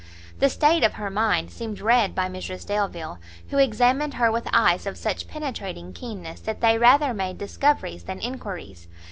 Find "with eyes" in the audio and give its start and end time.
4.31-4.87